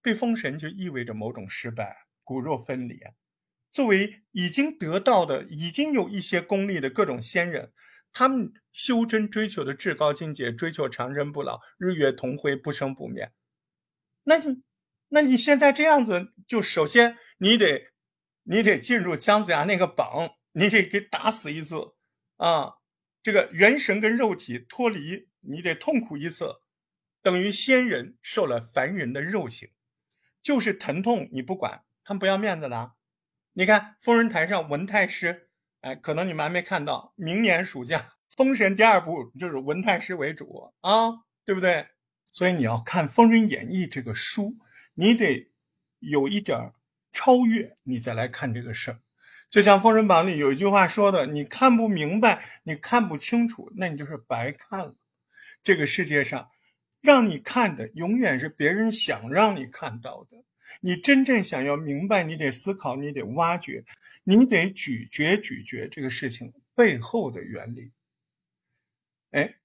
[0.00, 3.00] 被封神就意味着某种失败，骨肉分离。
[3.70, 7.72] 作为已经得到的、已经有一些功力的各种仙人，
[8.12, 13.32] 他们修真追求的至高境界，追求长生不老、日月同辉、不生不灭。
[14.24, 14.62] 那你，
[15.08, 17.88] 那你现在这样子，就首先你得，
[18.44, 21.76] 你得进入姜子牙那个榜，你得给打死一次
[22.36, 22.74] 啊！
[23.22, 26.56] 这个元神跟肉体脱离，你得痛苦一次，
[27.22, 29.70] 等于仙人受了凡人的肉刑。
[30.42, 32.92] 就是疼痛，你不管，他们不要面子的。
[33.52, 41.10] 你看封神台上文太师，哎，可能你们还没看到，明年暑假封神第二部就是文太师为主啊，
[41.44, 41.88] 对不对？
[42.30, 44.56] 所以你要看《封神演义》这个书，
[44.94, 45.50] 你得
[45.98, 46.72] 有一点
[47.12, 49.00] 超越，你再来看这个事儿。
[49.50, 54.94] 就像《封神榜》里有一句话说的：“你看不明白，你看不清楚，那你就是白看了。”
[55.68, 56.48] 这个世界上。
[57.02, 60.42] 让你看的永远是别人想让你看到的，
[60.80, 63.84] 你真正想要明白，你得思考，你得挖掘，
[64.24, 67.92] 你得咀嚼咀嚼这个事情背后的原理。
[69.30, 69.56] 哎，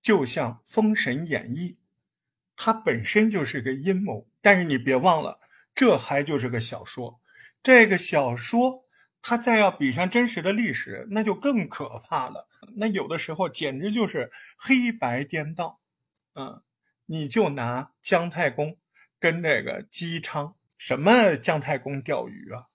[0.00, 1.72] 就像《封神演义》，
[2.56, 5.38] 它本身就是个阴谋，但是你别忘了，
[5.74, 7.20] 这还就是个小说。
[7.62, 8.86] 这个小说，
[9.22, 12.48] 他再要比上真实的历史，那就更可怕了。
[12.76, 15.80] 那有的时候简直就是黑白颠倒，
[16.34, 16.62] 嗯。
[17.12, 18.78] 你就拿姜太公
[19.18, 22.66] 跟这个姬昌，什么姜太公钓鱼啊？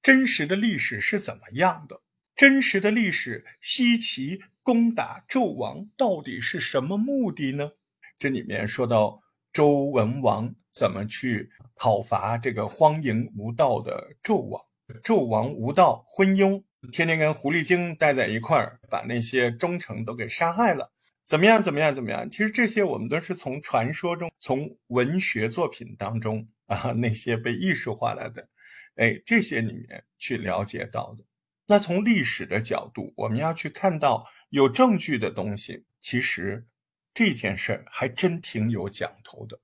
[0.00, 2.00] 真实的历史是怎么样的？
[2.34, 7.72] 真实的历史，西岐攻打纣王到底是什么目的呢？
[8.18, 9.22] 这里面说到
[9.52, 14.64] 周文王怎么去讨伐这个荒淫无道的纣王，
[15.00, 20.92] 纣王无道昏庸，天天跟狐狸精待在一块儿，把那些忠臣都给杀害了。
[21.24, 21.60] 怎么样？
[21.60, 21.94] 怎么样？
[21.94, 22.30] 怎么样？
[22.30, 28.48] 其实这些我们都是从传说中、从文学作品当中啊，那些被艺术化了的，
[28.94, 31.24] 哎，这些里面去了解到的。
[31.66, 36.64] 那从历史的角度，我们要去看到有证据的东西，其实
[37.12, 39.58] 这件事儿还真挺有讲头的。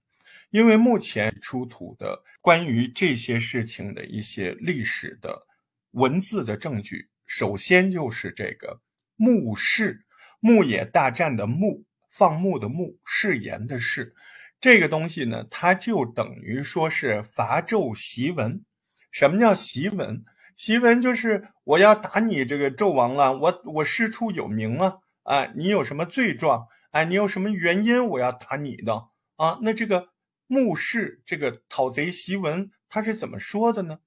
[0.52, 5.46] 因为目前出土的关于这些事情的一些历史的
[5.92, 8.80] 文字的证据，首先就是这个
[9.16, 10.06] 墓室。
[10.44, 14.12] 牧野大战的牧，放牧的牧，誓言的誓，
[14.60, 18.64] 这个东西呢，它就等于说是伐纣檄文。
[19.12, 20.24] 什么叫檄文？
[20.56, 26.66] 檄文就是我要打你这个纣王了，我我师出有名啊，啊，你有什么罪状？
[26.90, 29.60] 哎，你有什么原因我要打你的啊？
[29.62, 30.08] 那这个
[30.52, 34.00] 牧氏这个讨贼檄文，他是怎么说的呢？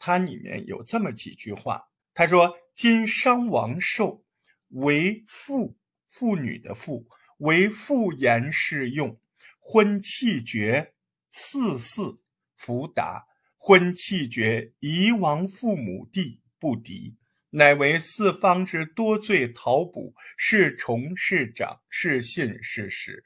[0.00, 4.24] 它里面有这么几句话，他说：“今商王寿。”
[4.70, 9.20] 为妇妇女的妇，为妇言适用，
[9.60, 10.92] 婚气绝，
[11.30, 12.20] 四四
[12.56, 17.16] 福达，婚气绝，遗亡父母弟不敌，
[17.50, 23.22] 乃为四方之多罪逃补，是崇是长是信是实。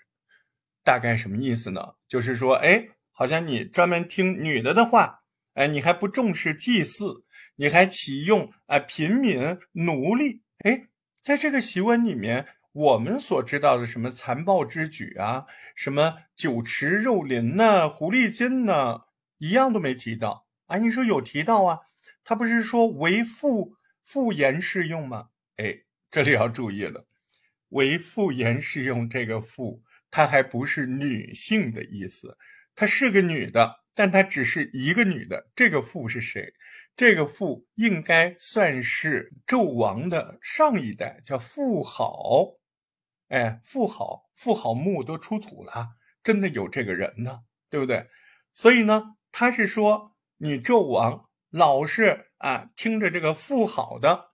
[0.85, 1.95] 大概什么意思呢？
[2.09, 5.23] 就是说，哎，好像你专门听女的的话，
[5.55, 7.25] 哎，你还不重视祭祀，
[7.57, 10.87] 你还启用啊平民奴隶，哎。
[11.23, 15.45] 在这个檄文里面，我们所知道的什么残暴之举啊，
[15.77, 19.03] 什么酒池肉林呐，狐狸精呐，
[19.37, 20.79] 一样都没提到啊。
[20.79, 21.81] 你说有提到啊？
[22.25, 25.29] 他不是说为妇妇言适用吗？
[25.59, 27.07] 哎，这里要注意了，
[27.69, 32.37] 为妇言适用这个妇，她还不是女性的意思，
[32.75, 35.51] 她是个女的，但她只是一个女的。
[35.55, 36.53] 这个妇是谁？
[36.97, 42.59] 这个妇应该算是纣王的上一代，叫妇好。
[43.29, 45.91] 哎，妇好，妇好墓都出土了，
[46.25, 48.09] 真的有这个人呢，对不对？
[48.55, 54.33] 所以呢，他是说你纣王老是啊听着这个妇好的，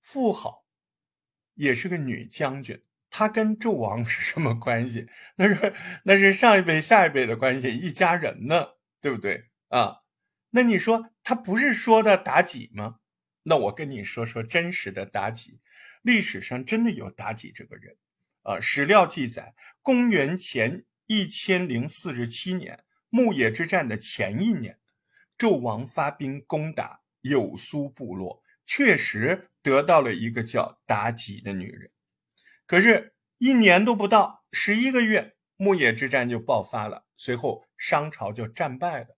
[0.00, 0.64] 妇好
[1.54, 2.80] 也是个女将军。
[3.18, 5.08] 他跟纣王是什么关系？
[5.36, 5.74] 那是
[6.04, 10.02] 那是上一辈下一辈的关系，一家人呢，对不对啊？
[10.50, 12.96] 那你说他不是说的妲己吗？
[13.44, 15.62] 那我跟你说说真实的妲己，
[16.02, 17.96] 历史上真的有妲己这个人
[18.42, 18.60] 啊。
[18.60, 24.78] 史料记载，公元前一千零四十七年，牧野之战的前一年，
[25.38, 31.90] 纣王发兵攻打有苏部落，确实得到了一个叫妲己的女人。
[32.66, 37.06] 可是，一年都不到，十一个月，牧野之战就爆发了。
[37.16, 39.16] 随后，商朝就战败了。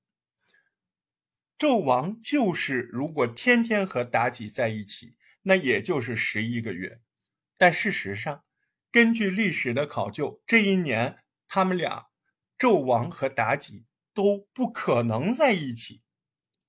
[1.58, 7.00] 纣王就是如果天天和妲己在一起，那也就是十一个月。
[7.56, 8.44] 但事实上，
[8.92, 12.08] 根据历史的考究，这一年他们俩，
[12.58, 16.02] 纣王和妲己都不可能在一起。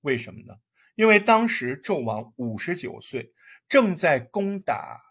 [0.00, 0.54] 为什么呢？
[0.94, 3.34] 因为当时纣王五十九岁，
[3.68, 5.09] 正在攻打。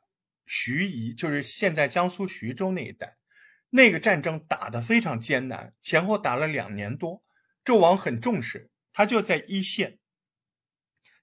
[0.52, 3.18] 徐夷就是现在江苏徐州那一带，
[3.70, 7.24] 那个战争打得非常艰难，前后打了两年多。
[7.64, 10.00] 纣王很重视，他就在一线。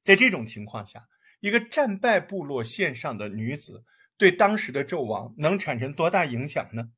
[0.05, 1.09] 在这种情况下，
[1.41, 3.85] 一个战败部落线上的女子，
[4.17, 6.93] 对当时的纣王能产生多大影响呢？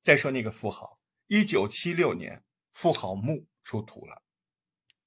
[0.00, 4.22] 再说那个妇好，一九七六年妇好墓出土了，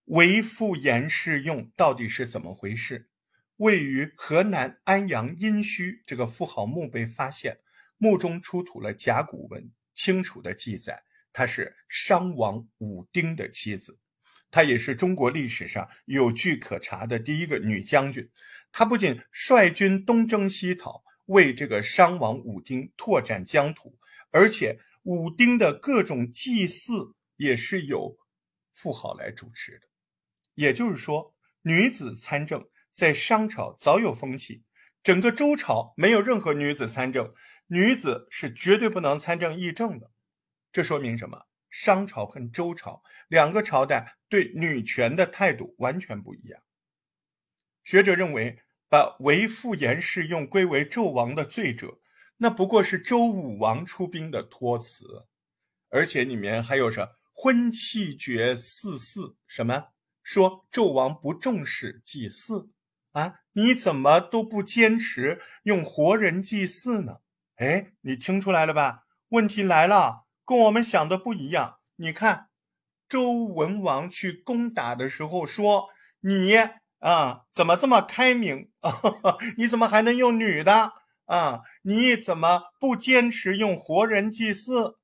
[0.04, 3.10] 为妇颜氏用到底是怎么回事？
[3.58, 7.60] 位于河南安阳殷墟这个妇好墓被发现，
[7.98, 13.98] 墓中出土了甲骨文，清楚的记载她是商王武丁的妻子，
[14.52, 18.30] 她也是中国历史上有据可查的第一个女将军。
[18.74, 23.98] 她不仅率军东征西讨，为这个商王武丁拓展疆土，
[24.32, 28.18] 而且武丁的各种祭祀也是由
[28.74, 29.88] 妇好来主持的。
[30.56, 32.68] 也就是说，女子参政。
[32.96, 34.64] 在商朝早有风气，
[35.04, 37.34] 整个周朝没有任何女子参政，
[37.68, 40.12] 女子是绝对不能参政议政的。
[40.72, 41.46] 这说明什么？
[41.70, 46.62] 商朝跟周朝两个朝代对女权的态度完全不一样。
[47.84, 52.00] 学者认为，把为妇言氏用归为纣王的罪者，
[52.38, 55.28] 那不过是周武王出兵的托词，
[55.90, 59.88] 而且里面还有着婚契绝祀祀什么？
[60.24, 62.70] 说纣王不重视祭祀。
[63.16, 67.20] 啊，你怎么都不坚持用活人祭祀呢？
[67.56, 69.04] 哎，你听出来了吧？
[69.30, 71.80] 问题来了，跟我们想的不一样。
[71.96, 72.50] 你看，
[73.08, 75.88] 周文王去攻打的时候说
[76.20, 76.58] ：“你
[77.00, 78.70] 啊，怎么这么开明？
[79.56, 80.92] 你怎么还能用女的
[81.24, 81.62] 啊？
[81.84, 84.98] 你怎么不坚持用活人祭祀？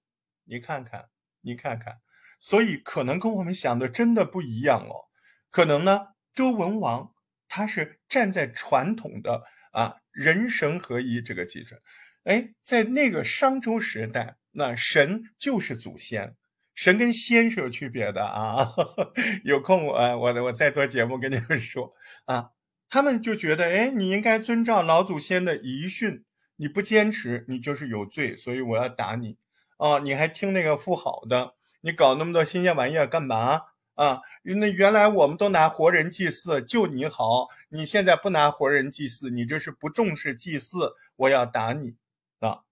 [0.43, 1.05] 你看看，
[1.39, 1.99] 你看看，
[2.41, 5.07] 所以可能跟我们想的真的不一样哦。
[5.49, 7.13] 可能呢，周文王。”
[7.53, 11.81] 他是站在传统的啊人神合一这个基准，
[12.23, 16.37] 哎，在那个商周时代，那神就是祖先，
[16.73, 18.69] 神跟仙是有区别的啊。
[19.43, 22.51] 有空我我我再做节目跟你们说啊，
[22.87, 26.23] 他们就觉得哎，你应该遵照老祖先的遗训，
[26.55, 29.37] 你不坚持，你就是有罪，所以我要打你
[29.75, 29.99] 啊！
[29.99, 33.63] 你还听那个富好的，你搞那么多新鲜玩意儿干嘛？
[34.01, 41.97] 啊，那原来我们都拿活人祭祀，就你好，你现在不拿活人祭祀，你这是不重视祭祀，我要打你
[42.39, 42.63] 啊！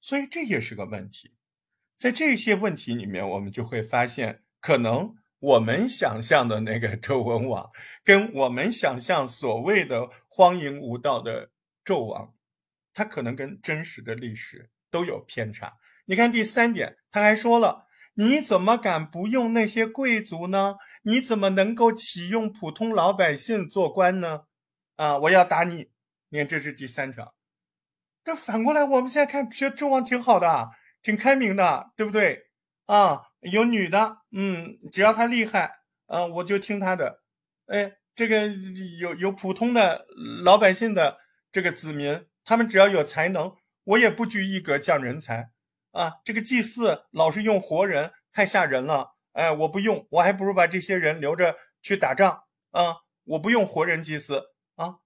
[0.00, 1.32] 所以这也是个问题。
[1.98, 7.68] 在这些问题里面，我们就会发现，可能我们想象的那个 周文王，
[8.04, 11.50] 跟我们想象所谓的荒淫无道的
[11.84, 12.32] 纣王，
[12.94, 15.78] 他可能跟真实的历史都有偏差。
[16.04, 17.88] 你看第三点，他还说了。
[18.14, 20.76] 你怎么敢不用那些贵族呢？
[21.02, 24.42] 你怎么能够启用普通老百姓做官呢？
[24.96, 25.18] 啊！
[25.18, 25.90] 我要打你！
[26.28, 27.34] 你看，这是第三条。
[28.22, 30.70] 这反过来，我们现在看，觉得纣王挺好的，
[31.02, 32.44] 挺开明的，对不对？
[32.86, 37.22] 啊，有女的，嗯，只要她厉害，啊，我就听她的。
[37.66, 38.46] 哎，这个
[39.00, 40.06] 有有普通的
[40.44, 41.18] 老百姓的
[41.50, 45.50] 这个子民，他们只要有才能，我也不拘一格降人才。
[45.92, 49.14] 啊，这个祭祀老是用活人，太吓人了。
[49.32, 52.96] 哎，我不用，我还不如把这些人留着去打仗啊！
[53.24, 54.96] 我不用活人祭祀啊！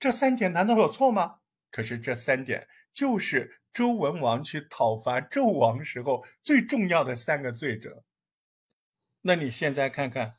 [0.00, 1.36] 这三点难道有错吗？
[1.70, 8.02] 可是这三点就是周文王去讨伐纣王时候最重要的三个罪责。
[9.20, 10.38] 那你现在看看，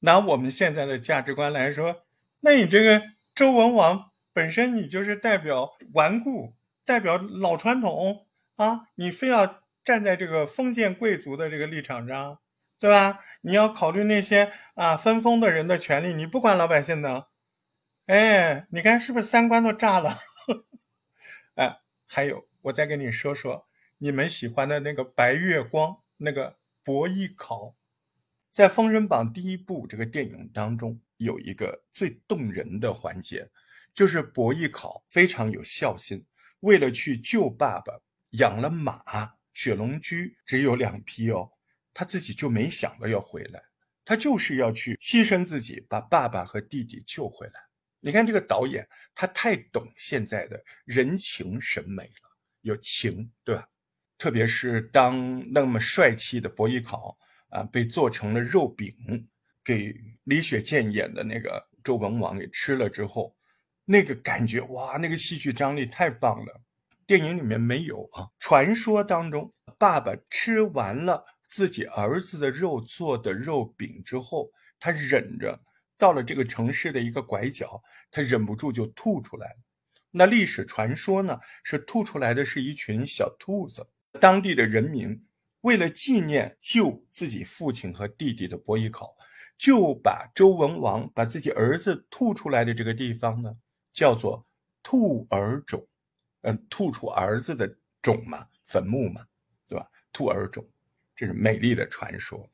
[0.00, 2.06] 拿我们现在的价值观来说，
[2.40, 3.02] 那你这个
[3.34, 6.54] 周文王本身你就是代表顽固，
[6.86, 8.26] 代表老传统
[8.62, 12.38] 啊，你非要站在这个封建贵族的这个立场上，
[12.78, 13.18] 对吧？
[13.40, 17.26] 你要考虑那些啊分封的人的权利，你不管老百姓的，
[18.06, 20.18] 哎，你看是不是三观都炸了？
[21.56, 23.66] 哎，还有，我再跟你说说
[23.98, 27.74] 你们喜欢的那个白月光，那个伯邑考。
[28.52, 33.50] 在《封神榜》第一部这个电影当中，有一个最动人的环节，
[33.94, 36.26] 就是伯邑考非常有孝心，
[36.60, 38.00] 为了去救爸爸，
[38.32, 39.02] 养了马，
[39.54, 41.50] 雪龙驹只有两匹哦，
[41.94, 43.62] 他自己就没想到要回来，
[44.04, 47.54] 他就是要去牺牲自己，把爸爸和弟弟救回来。
[48.00, 53.68] 你看这个导演，他太懂现在的人情审美了，有情，对吧？
[54.18, 57.18] 特别是当那么帅气的伯邑考。
[57.52, 58.96] 啊，被做成了肉饼，
[59.62, 63.36] 给李雪健演的那个周文王给吃了之后，
[63.84, 66.62] 那个感觉哇，那个戏剧张力太棒了。
[67.12, 74.50] 电影里面没有啊，传说当中，爸爸吃完了自己儿子的肉做的肉饼之后，
[74.80, 75.60] 他忍着
[75.98, 79.56] 到了这个城市的一个拐角，他忍不住就吐出来了。
[80.10, 83.86] 那历史传说呢，是吐出来的是一群小兔子，
[84.18, 85.22] 当地的人民。
[85.60, 89.14] 为了纪念救自己父亲和弟弟的伯邑考，
[89.58, 93.54] 就把周文王把自己儿子吐出来的这个地方呢，
[93.92, 94.46] 叫做
[94.82, 95.86] 兔儿冢，
[96.42, 99.26] 嗯，吐出儿子的冢嘛，坟墓嘛，
[99.68, 99.88] 对吧？
[100.12, 100.64] 兔儿冢，
[101.14, 102.48] 这是美丽的传说。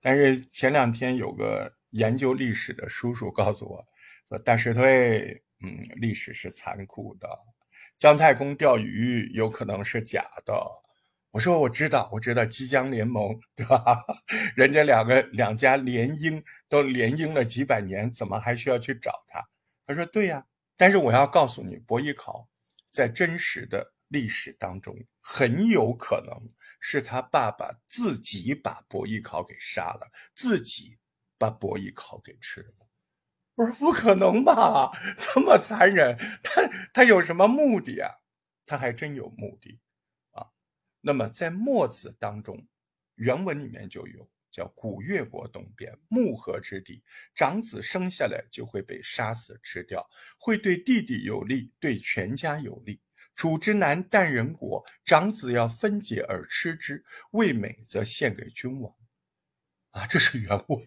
[0.00, 3.84] 但是前两天有个研究历史的叔叔告诉我，
[4.28, 7.28] 说大石推，嗯，历史是残酷的，
[7.96, 10.54] 姜太公钓鱼有可能是假的。
[11.32, 14.04] 我说我知道，我知道即将联盟，对吧？
[14.54, 19.46] 人家两个两家联姻都联姻了几百年，怎么还需要去找他？
[19.86, 20.46] 他说对呀，
[20.76, 22.48] 但是我要告诉你，伯邑考
[22.96, 26.34] 在真实的历史当中，很有可能
[26.80, 30.98] 是他爸爸自己把伯邑考给杀了，自己
[31.36, 32.88] 把伯邑考给吃了。
[33.54, 36.62] 我说不可能吧，这么残忍，他
[36.94, 38.10] 他有什么目的啊？
[38.64, 39.78] 他还真有目的
[40.30, 40.46] 啊。
[41.02, 42.66] 那么在墨子当中，
[43.16, 44.26] 原文里面就有
[44.56, 47.02] 叫“古越国东边木河之地，
[47.34, 53.02] 长子生下来就会被杀死吃掉，会对弟弟有利，对全家有利。
[53.34, 58.94] 楚之南淡人国，长子要分解而吃之，味美则献给君王。”
[59.92, 60.82] 啊，这是原文。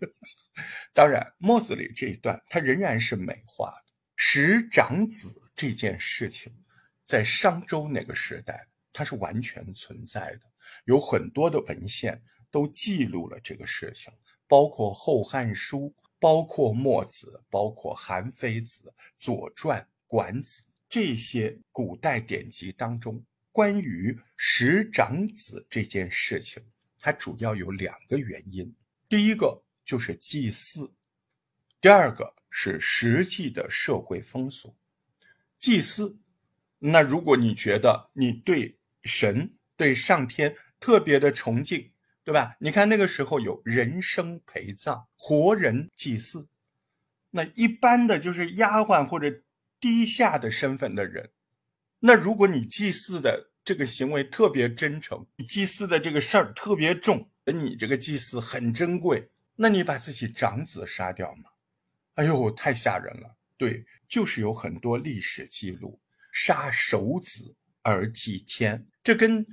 [0.92, 3.94] 当然，墨子里这一段它仍然是美化的。
[4.16, 6.52] 食长子这件事情，
[7.06, 8.66] 在商周那个时代。
[8.92, 10.42] 它是完全存在的，
[10.86, 14.12] 有很多的文献都记录了这个事情，
[14.47, 15.80] 包括《后汉书》，
[16.20, 26.64] 包括墨子，包括韩非子、《左传》、《管子》这些古代典籍当中，关于食长子这件事情，
[27.00, 28.76] 它主要有两个原因：
[29.08, 30.91] 第一个就是祭祀，
[31.80, 34.76] 第二个是实际的社会风俗。
[35.58, 36.18] 祭祀，
[36.80, 41.91] 那如果你觉得你对神对上天特别的崇敬，
[42.24, 42.56] 对吧？
[42.60, 46.48] 你看那个时候有人生陪葬、活人祭祀，
[47.32, 49.42] 那一般的就是丫鬟或者
[49.80, 51.32] 低下的身份的人。
[52.00, 61.50] 那如果你祭祀的这个行为特别真诚，祭祀的这个事儿特别重，你这个祭祀很珍贵，那你把自己长子杀掉吗？
[62.16, 63.36] 哎呦，太吓人了！
[63.58, 66.00] 对，就是有很多历史记录
[66.32, 67.56] 杀首子。
[67.82, 69.48] 而祭天，这跟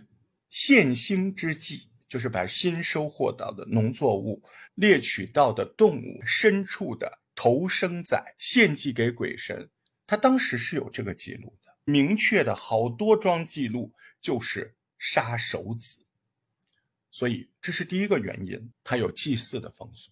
[0.50, 4.42] 献星之祭，就是把新收获到的农作物、
[4.74, 9.70] 猎取到的动物、牲畜的头生仔献祭给鬼神。
[10.06, 16.06] 他当时是有这个记录的，明确的好多桩记录就是杀首子。
[17.10, 20.10] 所以这是第一个原因，他有祭祀的风俗。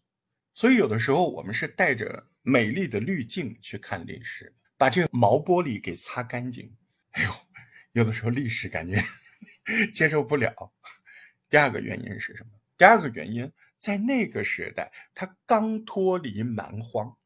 [0.53, 6.75] 所以有的时候我们是带着美丽的滤镜去看历史，把这个毛玻璃给擦干净。
[7.13, 7.31] 哎呦！
[7.93, 9.01] 有的时候历史感觉
[9.95, 10.73] 接受不了。
[11.55, 12.51] 第二个原因是什么？
[12.77, 17.17] 第二个原因在那个时代，他刚脱离蛮荒，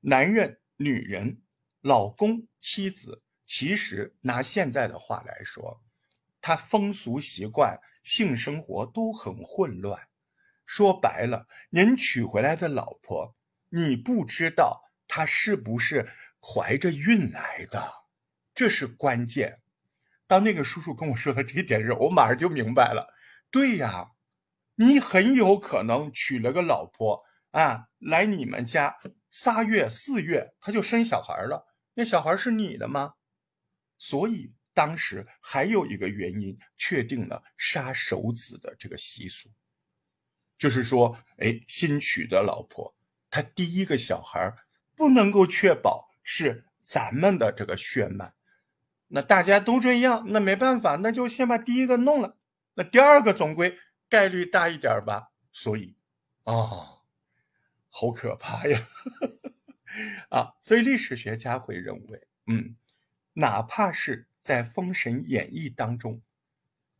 [0.00, 1.40] 男人、女人、
[1.80, 5.80] 老公、妻子，其实拿现在的话来说，
[6.42, 10.08] 他风俗习惯、性生活都很混乱。
[10.66, 13.34] 说白了，您娶回来的老婆，
[13.70, 16.06] 你不知道她是不是
[16.38, 17.90] 怀着孕来的，
[18.54, 19.60] 这是关键。
[20.26, 23.14] 当那个叔叔跟我说的这一点时，我马上就明白了。
[23.50, 24.12] 对呀，
[24.76, 28.96] 你很有可能娶了个老婆，啊来你们家
[29.30, 33.14] 仨月四月他就生小孩了，那小孩是你的吗？
[33.98, 39.50] 所以当时还有一个原因，确定了杀手子的这个习俗，
[40.56, 42.94] 就是说，哎，新娶的老婆，
[43.28, 44.54] 她第一个小孩
[44.96, 48.32] 不能够确保是咱们的这个血脉，
[49.08, 52.38] 那大家都这样，那没办法，那就先把第一个弄了，
[52.74, 55.32] 那第二个总归概率大一点吧。
[55.52, 55.96] 所以，
[56.44, 57.02] 啊，
[57.88, 58.80] 好可怕呀！
[60.30, 62.76] 啊，所以历史学家会认为，嗯，
[63.32, 66.22] 哪怕是在《封神演义》当中，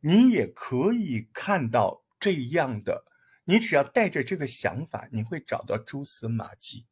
[0.01, 3.05] 你也可以看到这样的。
[3.45, 6.85] 你只要带着这个想法，你会找到蛛丝马迹。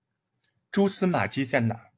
[0.71, 1.91] 蛛丝马迹在哪？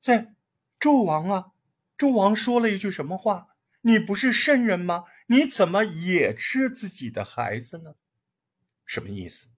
[0.00, 0.34] 在
[0.78, 1.52] 纣王啊！
[1.96, 3.51] 纣王说了一句什么话？
[3.82, 5.04] 你不是圣人吗？
[5.26, 7.94] 你怎么也吃自己的孩子呢？
[8.86, 9.48] 什么意思？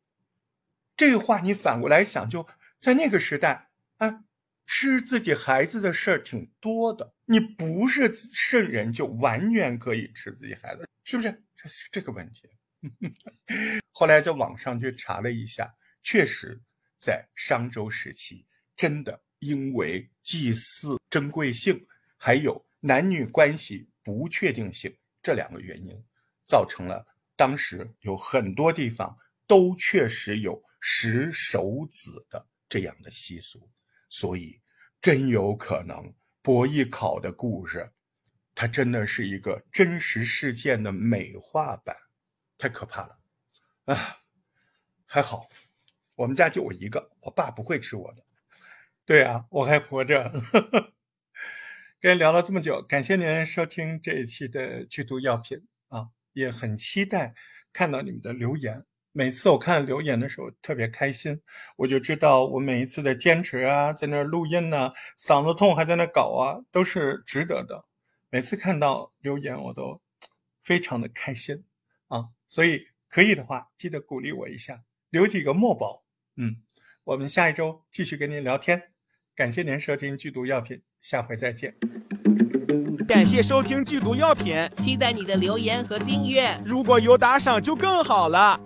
[0.97, 2.47] 这话你反过来想，就
[2.79, 4.25] 在那个时代，啊，
[4.67, 7.15] 吃自己孩子的事儿挺多的。
[7.27, 11.43] 你不是圣人，就完全可以吃自己孩子，是不是？
[11.57, 12.49] 这是这个问题。
[13.93, 16.63] 后来在网上去查了一下，确实
[16.99, 18.47] 在商周时期，
[18.77, 26.01] 真的因为祭祀珍贵性，还有男女关系不确定性这两个原因，
[26.45, 33.69] 造成了当时有很多地方都确实有食手子的这样的习俗，
[34.11, 34.61] 所以
[35.01, 37.91] 真有可能伯邑考的故事，
[38.55, 41.97] 它真的是一个真实事件的美化版。
[42.57, 43.19] 太可怕了，
[43.87, 44.19] 啊，
[45.07, 45.49] 还好，
[46.15, 48.25] 我们家就我一个，我爸不会吃我的。
[49.05, 50.31] 对啊，我还活着。
[52.05, 57.35] 跟您聊了这么久，感谢您收听这一期的剧毒药品啊，也很期待
[57.73, 58.85] 看到你们的留言。
[59.13, 61.41] 每次我看留言的时候特别开心，
[61.77, 67.87] 我就知道我每一次的坚持啊，在那录音呢，嗓子痛还在那搞啊，都是值得的。
[68.29, 70.03] 每次看到留言，我都
[70.61, 71.65] 非常的开心
[72.09, 72.27] 啊。
[72.47, 76.05] 所以可以的话，记得鼓励我一下，留几个墨宝。
[76.37, 76.57] 嗯，
[77.05, 78.91] 我们下一周继续跟您聊天。
[79.35, 81.71] 感谢您收听剧毒药品，下回再见。
[83.07, 86.59] 感谢收听剧毒药品，期待你的留言和订阅。
[86.65, 88.59] 如果有打赏就更好了。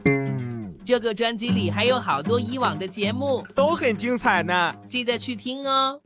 [0.87, 6.01] 这个专辑里还有好多以往的节目，都很精彩呢，记得去听哦。